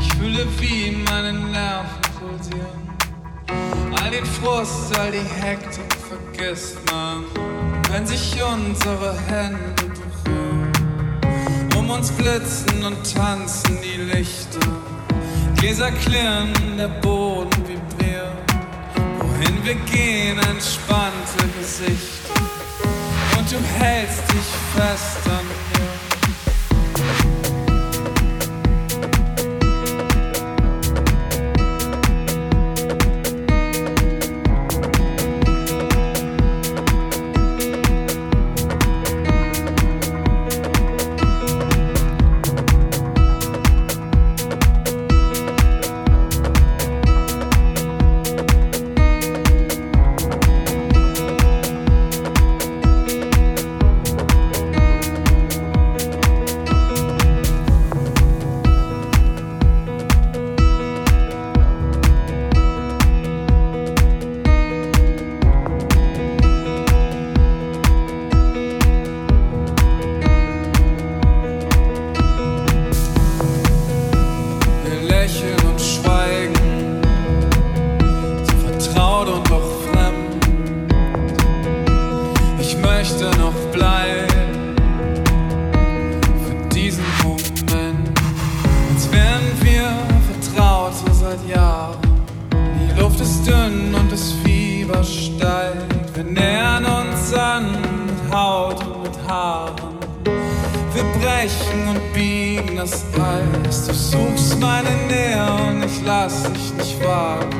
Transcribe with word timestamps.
Ich 0.00 0.12
fühle, 0.14 0.46
wie 0.60 0.90
meine 1.10 1.32
Nerven 1.32 2.00
pulsieren. 2.18 2.86
All 4.02 4.10
den 4.10 4.24
Frust, 4.24 4.96
all 4.98 5.10
die 5.10 5.18
Hektik 5.18 5.92
vergisst 6.08 6.76
man, 6.90 7.24
wenn 7.90 8.06
sich 8.06 8.36
unsere 8.42 9.16
Hände 9.28 9.58
berühren. 10.24 10.72
Um 11.76 11.90
uns 11.90 12.10
blitzen 12.10 12.84
und 12.84 13.14
tanzen 13.14 13.78
die 13.82 14.02
Lichter. 14.02 14.60
Gläser 15.56 15.90
klirren, 15.90 16.52
der 16.78 16.88
Boden 16.88 17.62
vibriert. 17.66 18.32
Wohin 19.18 19.64
wir 19.64 19.74
gehen, 19.74 20.38
entspannte 20.38 21.44
Gesichter. 21.58 22.34
Und 23.38 23.50
du 23.50 23.56
hältst 23.78 24.22
dich 24.32 24.48
fest 24.74 25.26
an 25.26 25.55
lächeln 75.26 75.58
und 75.68 75.80
schweigen, 75.80 77.02
so 78.44 78.56
vertraut 78.68 79.28
und 79.28 79.50
doch 79.50 79.68
fremd. 79.82 80.46
Ich 82.60 82.76
möchte 82.78 83.24
noch 83.38 83.54
bleiben 83.72 84.76
für 86.44 86.74
diesen 86.74 87.04
Moment, 87.24 88.08
als 88.94 89.10
wären 89.10 89.46
wir 89.62 89.88
vertraut 90.30 90.92
so 90.94 91.12
seit 91.12 91.48
Jahren. 91.48 91.98
Die 92.52 93.00
Luft 93.00 93.20
ist 93.20 93.44
dünn 93.46 93.94
und 93.94 94.12
das 94.12 94.32
Fieber 94.44 95.02
steigt. 95.02 96.14
Wir 96.14 96.24
nähern 96.24 96.84
uns 96.84 96.95
brechen 101.18 101.88
und 101.88 102.12
biegen 102.12 102.76
das 102.76 103.04
Eis. 103.14 103.86
Du 103.86 103.94
suchst 103.94 104.58
meine 104.60 104.90
Nähe 105.08 105.46
und 105.68 105.84
ich 105.84 106.00
lass 106.04 106.42
dich 106.52 106.72
nicht 106.74 107.04
warten. 107.04 107.56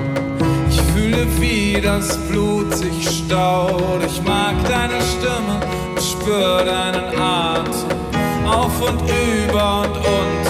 Ich 0.71 0.81
fühle, 0.93 1.27
wie 1.41 1.81
das 1.81 2.17
Blut 2.29 2.75
sich 2.75 3.09
staut. 3.09 4.03
Ich 4.05 4.23
mag 4.23 4.55
deine 4.69 5.01
Stimme 5.03 5.61
und 5.91 6.03
spür 6.03 6.65
deinen 6.65 7.21
Atem. 7.21 8.47
Auf 8.47 8.81
und 8.81 9.01
über 9.11 9.83
und 9.83 9.97
unter. 9.97 10.46